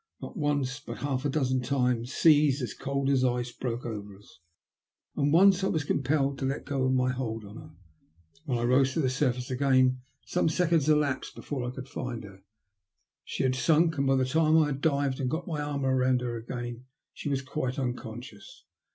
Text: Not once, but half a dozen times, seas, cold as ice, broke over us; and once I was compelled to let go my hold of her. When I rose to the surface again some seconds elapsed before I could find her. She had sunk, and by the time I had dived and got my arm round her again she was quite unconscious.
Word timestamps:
Not 0.19 0.35
once, 0.35 0.79
but 0.79 0.97
half 0.97 1.25
a 1.25 1.29
dozen 1.29 1.61
times, 1.61 2.11
seas, 2.11 2.73
cold 2.73 3.07
as 3.07 3.23
ice, 3.23 3.51
broke 3.51 3.85
over 3.85 4.17
us; 4.17 4.39
and 5.15 5.31
once 5.31 5.63
I 5.63 5.67
was 5.67 5.83
compelled 5.83 6.39
to 6.39 6.45
let 6.45 6.65
go 6.65 6.89
my 6.89 7.11
hold 7.11 7.45
of 7.45 7.55
her. 7.55 7.69
When 8.45 8.57
I 8.57 8.63
rose 8.63 8.93
to 8.93 8.99
the 8.99 9.11
surface 9.11 9.51
again 9.51 10.01
some 10.25 10.49
seconds 10.49 10.89
elapsed 10.89 11.35
before 11.35 11.63
I 11.67 11.75
could 11.75 11.87
find 11.87 12.23
her. 12.23 12.41
She 13.23 13.43
had 13.43 13.53
sunk, 13.53 13.99
and 13.99 14.07
by 14.07 14.15
the 14.15 14.25
time 14.25 14.57
I 14.57 14.65
had 14.69 14.81
dived 14.81 15.19
and 15.19 15.29
got 15.29 15.45
my 15.47 15.61
arm 15.61 15.83
round 15.85 16.21
her 16.21 16.35
again 16.35 16.85
she 17.13 17.29
was 17.29 17.43
quite 17.43 17.77
unconscious. 17.77 18.65